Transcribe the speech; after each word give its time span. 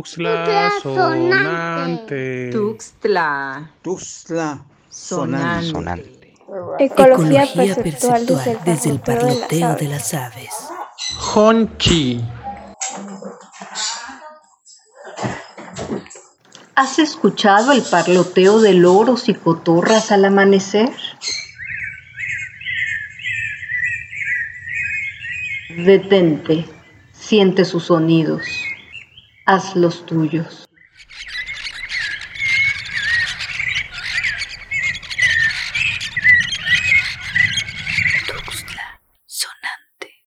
Tuxtla 0.00 0.70
sonante. 0.82 2.48
Tuxtla. 2.50 3.70
Tuxtla 3.82 4.64
Sonante. 4.88 5.70
sonante. 5.70 6.34
Ecología, 6.78 7.44
Ecología 7.44 7.54
perceptual, 7.54 8.26
desde 8.64 8.90
el 8.90 9.00
parloteo 9.00 9.76
de 9.76 9.88
las 9.88 10.14
aves. 10.14 10.54
Honchi. 11.34 12.24
¿Has 16.74 16.98
escuchado 16.98 17.72
el 17.72 17.82
parloteo 17.82 18.58
de 18.58 18.72
loros 18.72 19.28
y 19.28 19.34
cotorras 19.34 20.10
al 20.12 20.24
amanecer? 20.24 20.90
Detente, 25.76 26.64
siente 27.12 27.66
sus 27.66 27.84
sonidos, 27.84 28.42
haz 29.50 29.74
los 29.74 30.06
tuyos. 30.06 30.68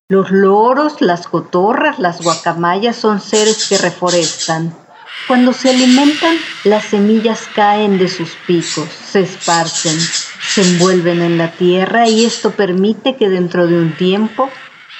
Los 0.08 0.30
loros, 0.30 1.00
las 1.00 1.26
cotorras, 1.26 1.98
las 1.98 2.20
guacamayas 2.20 2.96
son 2.96 3.20
seres 3.20 3.66
que 3.66 3.78
reforestan. 3.78 4.76
Cuando 5.26 5.54
se 5.54 5.70
alimentan, 5.70 6.36
las 6.64 6.84
semillas 6.84 7.48
caen 7.54 7.98
de 7.98 8.08
sus 8.08 8.32
picos, 8.46 8.90
se 8.90 9.20
esparcen, 9.20 9.98
se 9.98 10.60
envuelven 10.60 11.22
en 11.22 11.38
la 11.38 11.50
tierra 11.52 12.06
y 12.06 12.26
esto 12.26 12.50
permite 12.50 13.16
que 13.16 13.30
dentro 13.30 13.66
de 13.66 13.78
un 13.80 13.96
tiempo 13.96 14.50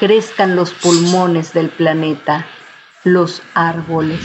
crezcan 0.01 0.57
los 0.57 0.73
pulmones 0.73 1.53
del 1.53 1.69
planeta, 1.69 2.47
los 3.05 3.43
árboles. 3.55 4.21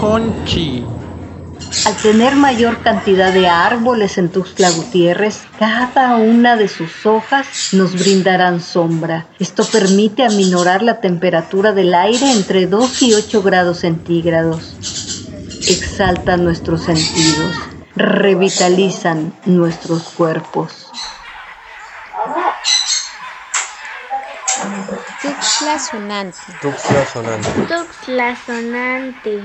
Honchi. 0.00 0.84
Al 1.86 1.96
tener 1.96 2.34
mayor 2.34 2.82
cantidad 2.82 3.32
de 3.32 3.48
árboles 3.48 4.18
en 4.18 4.28
Tuxtla 4.28 4.70
Gutiérrez, 4.70 5.42
cada 5.58 6.16
una 6.16 6.56
de 6.56 6.66
sus 6.66 7.06
hojas 7.06 7.46
nos 7.72 7.92
brindarán 7.92 8.60
sombra. 8.60 9.26
Esto 9.38 9.64
permite 9.64 10.24
aminorar 10.24 10.82
la 10.82 11.00
temperatura 11.00 11.72
del 11.72 11.94
aire 11.94 12.32
entre 12.32 12.66
2 12.66 13.02
y 13.02 13.14
8 13.14 13.42
grados 13.42 13.78
centígrados. 13.78 14.74
Exaltan 15.68 16.44
nuestros 16.44 16.82
sentidos, 16.82 17.54
revitalizan 18.00 19.32
nuestros 19.46 20.10
cuerpos. 20.10 20.90
Tuxtla 25.22 25.78
sonante. 25.78 26.38
Tuxtla 26.60 27.06
sonante. 27.06 27.48
Tuxtla 27.68 28.36
sonante. 28.36 29.42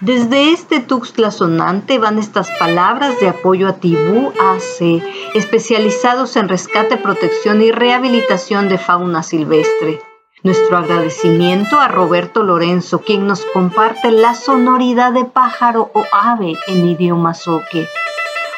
Desde 0.00 0.52
este 0.52 0.80
Tuxtla 0.80 1.30
sonante 1.30 1.98
van 1.98 2.18
estas 2.18 2.50
palabras 2.58 3.18
de 3.20 3.28
apoyo 3.28 3.68
a 3.68 3.76
Tibú 3.76 4.32
AC, 4.38 5.02
especializados 5.34 6.36
en 6.36 6.48
rescate, 6.48 6.96
protección 6.98 7.62
y 7.62 7.72
rehabilitación 7.72 8.68
de 8.68 8.78
fauna 8.78 9.22
silvestre. 9.22 10.00
Nuestro 10.42 10.76
agradecimiento 10.76 11.80
a 11.80 11.88
Roberto 11.88 12.42
Lorenzo, 12.42 13.00
quien 13.00 13.26
nos 13.26 13.40
comparte 13.52 14.10
la 14.10 14.34
sonoridad 14.34 15.12
de 15.12 15.24
pájaro 15.24 15.90
o 15.94 16.04
ave 16.12 16.54
en 16.68 16.88
idioma 16.88 17.34
zoque. 17.34 17.88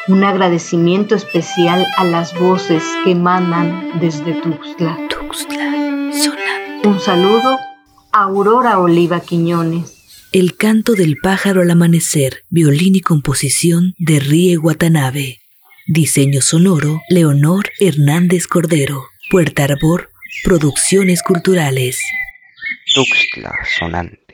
Un 0.07 0.23
agradecimiento 0.23 1.15
especial 1.15 1.85
a 1.97 2.03
las 2.03 2.37
voces 2.37 2.83
que 3.03 3.11
emanan 3.11 3.99
desde 3.99 4.33
Tuxtla. 4.33 4.97
Tuxtla. 5.09 5.71
Un 6.83 6.99
saludo 6.99 7.57
a 8.11 8.23
Aurora 8.23 8.79
Oliva 8.79 9.21
Quiñones. 9.21 10.27
El 10.31 10.57
canto 10.57 10.93
del 10.93 11.17
pájaro 11.17 11.61
al 11.61 11.71
amanecer. 11.71 12.43
Violín 12.49 12.95
y 12.95 13.01
composición 13.01 13.95
de 13.97 14.19
Rie 14.19 14.57
Watanabe. 14.57 15.39
Diseño 15.87 16.41
sonoro 16.41 17.01
Leonor 17.09 17.69
Hernández 17.79 18.47
Cordero. 18.47 19.05
Puerta 19.31 19.63
Arbor. 19.63 20.09
Producciones 20.43 21.23
culturales. 21.23 21.99
Tuxtla 22.93 23.53
sonante. 23.77 24.28